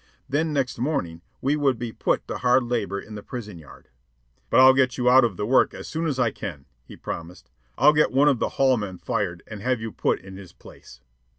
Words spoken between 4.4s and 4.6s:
"But